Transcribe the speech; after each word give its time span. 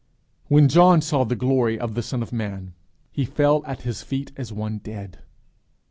When 0.47 0.67
John 0.67 0.99
saw 1.01 1.25
the 1.25 1.35
glory 1.35 1.79
of 1.79 1.93
the 1.93 2.01
Son 2.01 2.23
of 2.23 2.33
Man, 2.33 2.73
he 3.11 3.23
fell 3.23 3.63
at 3.67 3.83
his 3.83 4.01
feet 4.01 4.31
as 4.35 4.51
one 4.51 4.79
dead. 4.79 5.19